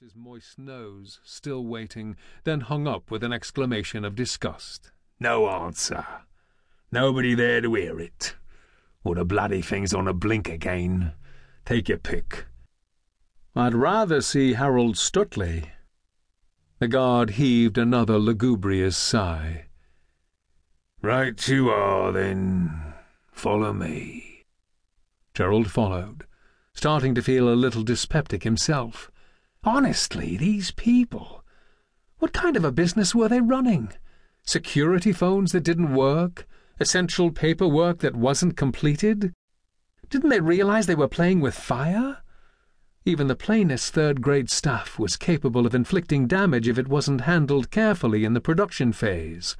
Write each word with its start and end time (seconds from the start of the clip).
his 0.00 0.14
moist 0.14 0.60
nose, 0.60 1.18
still 1.24 1.64
waiting, 1.64 2.14
then 2.44 2.60
hung 2.60 2.86
up 2.86 3.10
with 3.10 3.24
an 3.24 3.32
exclamation 3.32 4.04
of 4.04 4.14
disgust. 4.14 4.92
No 5.18 5.48
answer. 5.48 6.06
Nobody 6.92 7.34
there 7.34 7.60
to 7.60 7.74
hear 7.74 7.98
it. 7.98 8.36
Or 9.02 9.16
the 9.16 9.24
bloody 9.24 9.60
thing's 9.60 9.92
on 9.92 10.06
a 10.06 10.12
blink 10.12 10.48
again. 10.48 11.14
Take 11.64 11.88
your 11.88 11.98
pick. 11.98 12.46
I'd 13.56 13.74
rather 13.74 14.20
see 14.20 14.52
Harold 14.52 14.94
Stuteley. 14.94 15.70
The 16.78 16.86
guard 16.86 17.30
heaved 17.30 17.76
another 17.76 18.20
lugubrious 18.20 18.96
sigh. 18.96 19.64
Right 21.02 21.48
you 21.48 21.70
are, 21.70 22.12
then. 22.12 22.94
Follow 23.32 23.72
me. 23.72 24.44
Gerald 25.34 25.72
followed, 25.72 26.24
starting 26.72 27.16
to 27.16 27.22
feel 27.22 27.48
a 27.48 27.56
little 27.56 27.82
dyspeptic 27.82 28.44
himself. 28.44 29.10
Honestly, 29.68 30.38
these 30.38 30.70
people. 30.70 31.44
What 32.20 32.32
kind 32.32 32.56
of 32.56 32.64
a 32.64 32.72
business 32.72 33.14
were 33.14 33.28
they 33.28 33.42
running? 33.42 33.92
Security 34.42 35.12
phones 35.12 35.52
that 35.52 35.60
didn't 35.62 35.92
work? 35.92 36.48
Essential 36.80 37.30
paperwork 37.30 37.98
that 37.98 38.16
wasn't 38.16 38.56
completed? 38.56 39.34
Didn't 40.08 40.30
they 40.30 40.40
realize 40.40 40.86
they 40.86 40.94
were 40.94 41.06
playing 41.06 41.40
with 41.40 41.54
fire? 41.54 42.22
Even 43.04 43.26
the 43.26 43.36
plainest 43.36 43.92
third-grade 43.92 44.48
stuff 44.48 44.98
was 44.98 45.18
capable 45.18 45.66
of 45.66 45.74
inflicting 45.74 46.26
damage 46.26 46.66
if 46.66 46.78
it 46.78 46.88
wasn't 46.88 47.20
handled 47.32 47.70
carefully 47.70 48.24
in 48.24 48.32
the 48.32 48.40
production 48.40 48.90
phase. 48.94 49.54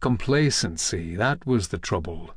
Complacency, 0.00 1.14
that 1.14 1.46
was 1.46 1.68
the 1.68 1.78
trouble. 1.78 2.34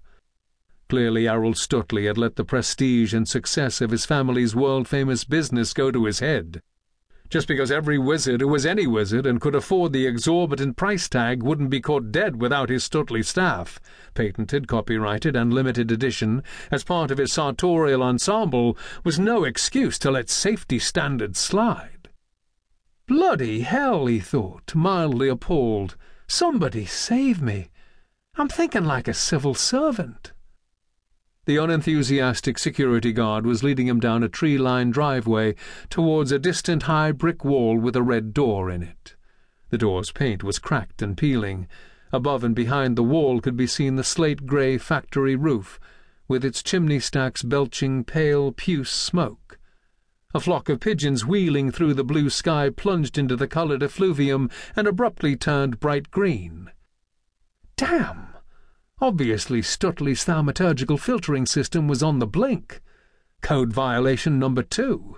Clearly 0.90 1.28
Harold 1.28 1.56
Stuteley 1.56 2.08
had 2.08 2.18
let 2.18 2.36
the 2.36 2.44
prestige 2.44 3.14
and 3.14 3.26
success 3.26 3.80
of 3.80 3.92
his 3.92 4.06
family's 4.06 4.54
world-famous 4.54 5.24
business 5.24 5.72
go 5.72 5.92
to 5.92 6.04
his 6.04 6.20
head. 6.20 6.62
Just 7.30 7.48
because 7.48 7.72
every 7.72 7.98
wizard 7.98 8.42
who 8.42 8.48
was 8.48 8.66
any 8.66 8.86
wizard 8.86 9.26
and 9.26 9.42
could 9.42 9.56
afford 9.56 9.94
the 9.94 10.06
exorbitant 10.06 10.78
price 10.78 11.10
tag 11.10 11.42
wouldn't 11.42 11.72
be 11.72 11.82
caught 11.82 12.12
dead 12.12 12.40
without 12.40 12.70
his 12.70 12.88
Stuteley 12.88 13.26
staff, 13.26 13.80
patented, 14.14 14.68
copyrighted, 14.68 15.36
and 15.36 15.52
limited 15.52 15.92
edition, 15.92 16.44
as 16.72 16.84
part 16.84 17.10
of 17.10 17.18
his 17.18 17.34
sartorial 17.34 18.04
ensemble, 18.04 18.78
was 19.04 19.20
no 19.20 19.44
excuse 19.44 19.98
to 20.00 20.12
let 20.12 20.30
safety 20.30 20.78
standards 20.78 21.40
slide. 21.40 22.10
Bloody 23.08 23.62
hell, 23.62 24.06
he 24.06 24.20
thought, 24.20 24.74
mildly 24.76 25.28
appalled. 25.28 25.96
Somebody 26.28 26.86
save 26.86 27.42
me. 27.42 27.70
I'm 28.36 28.48
thinking 28.48 28.86
like 28.86 29.08
a 29.08 29.14
civil 29.14 29.56
servant. 29.56 30.32
The 31.46 31.58
unenthusiastic 31.58 32.58
security 32.58 33.14
guard 33.14 33.46
was 33.46 33.64
leading 33.64 33.88
him 33.88 34.00
down 34.00 34.24
a 34.24 34.30
tree-lined 34.30 34.94
driveway 34.94 35.54
towards 35.92 36.32
a 36.32 36.40
distant 36.40 36.84
high 36.84 37.12
brick 37.12 37.46
wall 37.46 37.78
with 37.78 37.96
a 37.96 38.02
red 38.02 38.34
door 38.34 38.72
in 38.72 38.82
it. 38.82 39.16
The 39.70 39.78
door's 39.78 40.12
paint 40.12 40.44
was 40.44 40.58
cracked 40.58 41.04
and 41.04 41.16
peeling. 41.16 41.68
Above 42.12 42.44
and 42.44 42.56
behind 42.56 42.96
the 42.96 43.04
wall 43.04 43.42
could 43.42 43.56
be 43.56 43.68
seen 43.68 43.96
the 43.96 44.04
slate-grey 44.04 44.80
factory 44.80 45.36
roof, 45.36 45.80
with 46.28 46.44
its 46.44 46.64
chimney 46.64 47.00
stacks 47.00 47.44
belching 47.44 48.04
pale 48.04 48.52
puce 48.52 48.90
smoke. 48.90 49.60
A 50.34 50.40
flock 50.40 50.68
of 50.68 50.80
pigeons 50.80 51.26
wheeling 51.26 51.72
through 51.72 51.94
the 51.94 52.04
blue 52.04 52.30
sky 52.30 52.70
plunged 52.70 53.18
into 53.18 53.36
the 53.36 53.48
coloured 53.48 53.84
effluvium 53.84 54.50
and 54.76 54.88
abruptly 54.88 55.36
turned 55.36 55.80
bright 55.80 56.10
green. 56.10 56.72
Damn! 57.78 58.35
Obviously, 59.02 59.62
Stuteley's 59.62 60.24
thaumaturgical 60.24 60.98
filtering 60.98 61.46
system 61.46 61.88
was 61.88 62.02
on 62.02 62.20
the 62.20 62.28
blink. 62.28 62.82
Code 63.42 63.74
violation 63.74 64.40
number 64.40 64.64
two. 64.64 65.18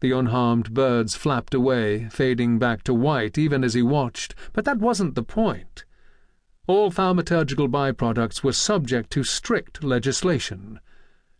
The 0.00 0.12
unharmed 0.12 0.72
birds 0.72 1.14
flapped 1.14 1.52
away, 1.52 2.08
fading 2.08 2.58
back 2.58 2.82
to 2.84 2.94
white 2.94 3.36
even 3.36 3.64
as 3.64 3.74
he 3.74 3.82
watched, 3.82 4.34
but 4.54 4.64
that 4.64 4.78
wasn't 4.78 5.14
the 5.14 5.22
point. 5.22 5.84
All 6.66 6.90
thaumaturgical 6.90 7.68
byproducts 7.68 8.42
were 8.42 8.52
subject 8.52 9.10
to 9.12 9.24
strict 9.24 9.84
legislation. 9.84 10.80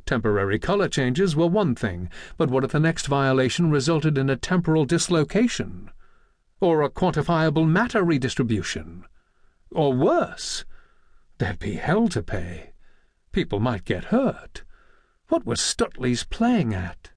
Temporary 0.04 0.59
color 0.59 0.88
changes 0.88 1.34
were 1.34 1.48
one 1.48 1.75
thing, 1.75 2.10
but 2.36 2.50
what 2.50 2.64
if 2.64 2.72
the 2.72 2.80
next 2.80 3.06
violation 3.06 3.70
resulted 3.70 4.16
in 4.19 4.30
a 4.30 4.36
temporal 4.36 4.84
dislocation? 4.84 5.91
Or 6.60 6.82
a 6.82 6.91
quantifiable 6.91 7.66
matter 7.66 8.04
redistribution? 8.04 9.04
Or 9.70 9.92
worse? 9.92 10.64
There'd 11.38 11.58
be 11.58 11.74
hell 11.74 12.08
to 12.08 12.22
pay. 12.22 12.72
People 13.32 13.60
might 13.60 13.84
get 13.84 14.04
hurt. 14.04 14.64
What 15.28 15.44
was 15.44 15.60
Stuteley's 15.60 16.24
playing 16.24 16.72
at? 16.72 17.10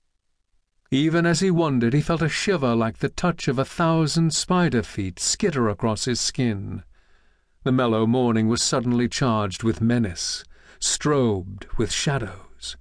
Even 0.91 1.25
as 1.25 1.39
he 1.39 1.51
wondered, 1.51 1.93
he 1.93 2.01
felt 2.01 2.21
a 2.21 2.29
shiver 2.29 2.75
like 2.75 2.97
the 2.97 3.09
touch 3.09 3.47
of 3.47 3.59
a 3.59 3.65
thousand 3.65 4.33
spider 4.33 4.81
feet 4.81 5.19
skitter 5.19 5.69
across 5.69 6.05
his 6.05 6.19
skin. 6.19 6.83
The 7.63 7.71
mellow 7.71 8.07
morning 8.07 8.47
was 8.47 8.63
suddenly 8.63 9.07
charged 9.07 9.63
with 9.63 9.81
menace, 9.81 10.43
strobed 10.79 11.65
with 11.77 11.91
shadows. 11.91 12.77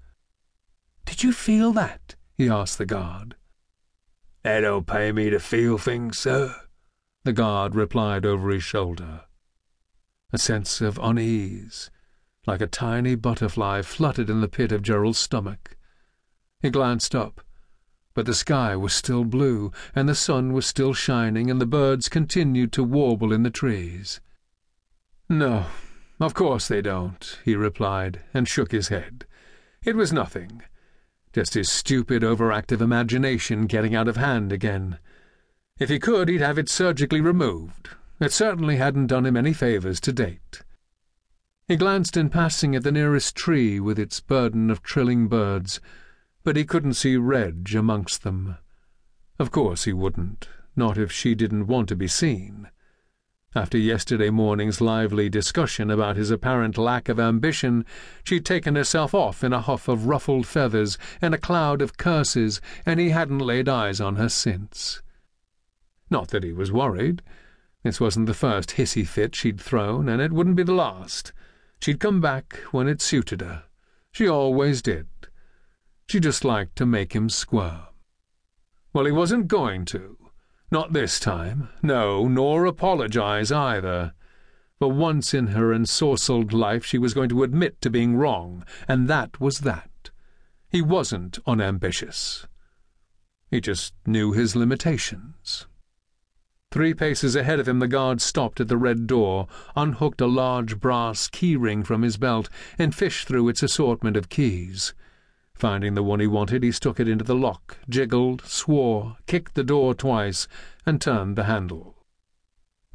Did 1.05 1.22
you 1.22 1.32
feel 1.32 1.72
that? 1.72 2.16
he 2.37 2.49
asked 2.49 2.78
the 2.78 2.87
guard. 2.87 3.34
They 4.43 4.60
don't 4.62 4.87
pay 4.87 5.12
me 5.12 5.31
to 5.31 5.41
feel 5.41 5.76
things, 5.76 6.19
sir, 6.19 6.55
the 7.25 7.32
guard 7.32 7.75
replied 7.75 8.25
over 8.25 8.49
his 8.50 8.62
shoulder. 8.62 9.22
A 10.31 10.39
sense 10.39 10.83
of 10.83 10.99
unease, 11.03 11.91
like 12.47 12.61
a 12.61 12.66
tiny 12.66 13.15
butterfly, 13.15 13.81
fluttered 13.81 14.28
in 14.28 14.43
the 14.43 14.49
pit 14.49 14.72
of 14.72 14.83
Gerald's 14.83 15.19
stomach. 15.19 15.77
He 16.61 16.69
glanced 16.69 17.15
up, 17.15 17.41
but 18.12 18.27
the 18.27 18.34
sky 18.34 18.77
was 18.77 18.93
still 18.93 19.25
blue, 19.25 19.72
and 19.94 20.09
the 20.09 20.15
sun 20.15 20.53
was 20.53 20.67
still 20.67 20.93
shining, 20.93 21.50
and 21.50 21.61
the 21.61 21.67
birds 21.67 22.09
continued 22.09 22.72
to 22.72 22.84
warble 22.84 23.33
in 23.33 23.43
the 23.43 23.50
trees. 23.50 24.21
No, 25.28 25.67
of 26.21 26.34
course 26.34 26.69
they 26.69 26.83
don't, 26.83 27.38
he 27.44 27.55
replied, 27.55 28.21
and 28.34 28.49
shook 28.49 28.72
his 28.72 28.88
head. 28.88 29.25
It 29.84 29.97
was 29.97 30.12
nothing. 30.12 30.62
Just 31.33 31.55
his 31.55 31.71
stupid, 31.71 32.22
overactive 32.22 32.81
imagination 32.81 33.67
getting 33.67 33.94
out 33.94 34.09
of 34.09 34.17
hand 34.17 34.53
again. 34.53 34.99
If 35.78 35.88
he 35.88 35.99
could, 35.99 36.28
he'd 36.28 36.41
have 36.41 36.59
it 36.59 36.69
surgically 36.69 37.21
removed, 37.21 37.91
it 38.21 38.33
certainly 38.33 38.77
hadn't 38.77 39.06
done 39.06 39.27
him 39.27 39.37
any 39.37 39.53
favours 39.53 40.01
to 40.01 40.12
date. 40.12 40.62
He 41.67 41.77
glanced 41.77 42.17
in 42.17 42.31
passing 42.31 42.75
at 42.75 42.83
the 42.83 42.93
nearest 42.93 43.37
tree 43.37 43.79
with 43.79 43.99
its 43.99 44.21
burden 44.21 44.71
of 44.71 44.83
trilling 44.83 45.29
birds, 45.29 45.81
but 46.43 46.56
he 46.56 46.65
couldn't 46.65 46.95
see 46.95 47.17
Reg 47.17 47.75
amongst 47.75 48.23
them. 48.23 48.56
Of 49.39 49.51
course 49.51 49.84
he 49.84 49.93
wouldn't, 49.93 50.49
not 50.75 50.97
if 50.97 51.12
she 51.12 51.34
didn't 51.34 51.67
want 51.67 51.89
to 51.91 51.97
be 51.97 52.09
seen. 52.09 52.71
After 53.55 53.79
yesterday 53.79 54.31
morning's 54.31 54.81
lively 54.81 55.29
discussion 55.29 55.91
about 55.91 56.17
his 56.17 56.31
apparent 56.31 56.77
lack 56.77 57.09
of 57.09 57.19
ambition, 57.19 57.85
she'd 58.25 58.45
taken 58.45 58.75
herself 58.75 59.15
off 59.15 59.43
in 59.43 59.53
a 59.53 59.61
huff 59.61 59.89
of 59.89 60.06
ruffled 60.06 60.47
feathers 60.47 60.99
and 61.21 61.35
a 61.35 61.39
cloud 61.39 61.81
of 61.81 61.97
curses, 61.97 62.61
and 62.85 63.00
he 63.00 63.11
hadn't 63.11 63.39
laid 63.39 63.69
eyes 63.69 64.00
on 64.00 64.17
her 64.17 64.29
since. 64.29 65.03
Not 66.11 66.29
that 66.29 66.45
he 66.45 66.53
was 66.53 66.71
worried. 66.73 67.23
This 67.83 68.00
wasn't 68.00 68.27
the 68.27 68.34
first 68.34 68.71
hissy 68.71 69.06
fit 69.06 69.34
she'd 69.34 69.61
thrown, 69.61 70.09
and 70.09 70.21
it 70.21 70.33
wouldn't 70.33 70.56
be 70.56 70.62
the 70.62 70.72
last. 70.72 71.33
She'd 71.81 72.00
come 72.00 72.21
back 72.21 72.55
when 72.72 72.89
it 72.89 73.00
suited 73.00 73.41
her. 73.41 73.65
She 74.11 74.28
always 74.28 74.83
did. 74.83 75.06
She 76.09 76.21
just 76.21 76.44
liked 76.44 76.77
to 76.77 76.87
make 76.87 77.12
him 77.15 77.28
squirm. 77.28 77.83
Well, 78.93 79.05
he 79.05 79.12
wasn't 79.12 79.49
going 79.49 79.84
to. 79.87 80.17
Not 80.71 80.93
this 80.93 81.21
time. 81.21 81.69
No, 81.83 82.27
nor 82.27 82.67
apologize 82.67 83.53
either. 83.53 84.12
For 84.78 84.91
once 84.91 85.34
in 85.34 85.49
her 85.49 85.72
ensorcelled 85.72 86.53
life 86.53 86.84
she 86.84 86.99
was 86.99 87.15
going 87.15 87.28
to 87.31 87.43
admit 87.43 87.81
to 87.81 87.91
being 87.91 88.17
wrong, 88.17 88.65
and 88.87 89.09
that 89.09 89.41
was 89.41 89.61
that. 89.61 90.11
He 90.69 90.83
wasn't 90.83 91.38
unambitious. 91.47 92.47
He 93.50 93.61
just 93.61 93.94
knew 94.06 94.33
his 94.33 94.55
limitations. 94.55 95.67
Three 96.70 96.93
paces 96.93 97.35
ahead 97.35 97.61
of 97.61 97.67
him 97.67 97.79
the 97.79 97.88
guard 97.88 98.20
stopped 98.20 98.61
at 98.61 98.69
the 98.69 98.76
red 98.76 99.06
door, 99.06 99.49
unhooked 99.75 100.20
a 100.20 100.26
large 100.26 100.79
brass 100.79 101.26
key-ring 101.26 101.82
from 101.82 102.03
his 102.03 102.19
belt, 102.19 102.50
and 102.79 102.94
fished 102.94 103.26
through 103.26 103.49
its 103.49 103.62
assortment 103.62 104.19
of 104.19 104.29
keys. 104.29 104.93
Finding 105.55 105.94
the 105.94 106.03
one 106.03 106.20
he 106.20 106.26
wanted, 106.26 106.62
he 106.62 106.70
stuck 106.70 107.00
it 107.00 107.09
into 107.09 107.25
the 107.25 107.35
lock, 107.35 107.79
jiggled, 107.88 108.43
swore, 108.44 109.17
kicked 109.26 109.55
the 109.55 109.65
door 109.65 109.94
twice, 109.94 110.47
and 110.85 111.00
turned 111.00 111.37
the 111.37 111.44
handle. 111.44 112.05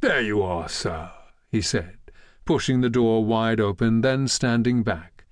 "'There 0.00 0.22
you 0.22 0.40
are, 0.40 0.68
sir,' 0.68 1.10
he 1.50 1.60
said, 1.60 1.98
pushing 2.44 2.80
the 2.80 2.88
door 2.88 3.24
wide 3.24 3.58
open, 3.60 4.02
then 4.02 4.28
standing 4.28 4.84
back. 4.84 5.24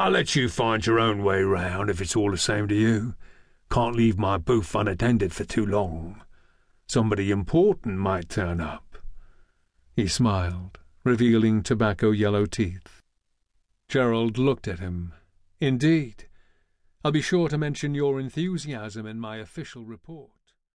"'I'll 0.00 0.10
let 0.10 0.34
you 0.34 0.48
find 0.48 0.84
your 0.84 0.98
own 0.98 1.22
way 1.22 1.44
round, 1.44 1.90
if 1.90 2.00
it's 2.00 2.16
all 2.16 2.32
the 2.32 2.38
same 2.38 2.66
to 2.66 2.74
you. 2.74 3.14
Can't 3.70 3.94
leave 3.94 4.18
my 4.18 4.36
booth 4.36 4.74
unattended 4.74 5.32
for 5.32 5.44
too 5.44 5.64
long.' 5.64 6.22
Somebody 6.92 7.30
important 7.30 7.96
might 7.96 8.28
turn 8.28 8.60
up. 8.60 8.98
He 9.96 10.06
smiled, 10.06 10.78
revealing 11.04 11.62
tobacco-yellow 11.62 12.44
teeth. 12.44 13.00
Gerald 13.88 14.36
looked 14.36 14.68
at 14.68 14.78
him. 14.78 15.14
Indeed. 15.58 16.28
I'll 17.02 17.10
be 17.10 17.22
sure 17.22 17.48
to 17.48 17.56
mention 17.56 17.94
your 17.94 18.20
enthusiasm 18.20 19.06
in 19.06 19.18
my 19.18 19.38
official 19.38 19.86
report. 19.86 20.32